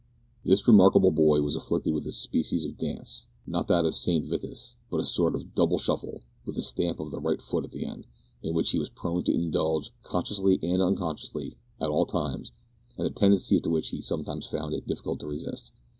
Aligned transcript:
This 0.43 0.67
remarkable 0.67 1.11
boy 1.11 1.41
was 1.43 1.55
afflicted 1.55 1.93
with 1.93 2.07
a 2.07 2.11
species 2.11 2.65
of 2.65 2.75
dance 2.79 3.27
not 3.45 3.67
that 3.67 3.85
of 3.85 3.93
Saint 3.95 4.27
Vitus, 4.27 4.73
but 4.89 4.99
a 4.99 5.05
sort 5.05 5.35
of 5.35 5.53
double 5.53 5.77
shuffle, 5.77 6.23
with 6.43 6.57
a 6.57 6.61
stamp 6.63 6.99
of 6.99 7.11
the 7.11 7.19
right 7.19 7.39
foot 7.39 7.65
at 7.65 7.71
the 7.71 7.85
end 7.85 8.07
in 8.41 8.55
which 8.55 8.71
he 8.71 8.79
was 8.79 8.89
prone 8.89 9.23
to 9.25 9.31
indulge, 9.31 9.91
consciously 10.01 10.57
and 10.63 10.81
unconsciously, 10.81 11.55
at 11.79 11.91
all 11.91 12.07
times, 12.07 12.51
and 12.97 13.05
the 13.05 13.11
tendency 13.11 13.59
to 13.59 13.69
which 13.69 13.89
he 13.89 14.01
sometimes 14.01 14.47
found 14.47 14.73
it 14.73 14.87
difficult 14.87 15.19
to 15.19 15.27
resist. 15.27 15.71